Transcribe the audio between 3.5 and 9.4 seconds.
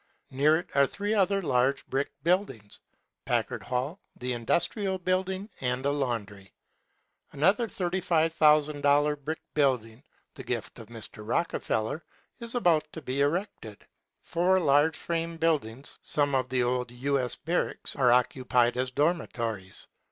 Hall, the Industrial Building, and a laundry. Another $35,000